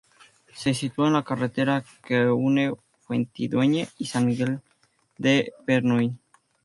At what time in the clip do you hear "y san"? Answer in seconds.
3.99-4.25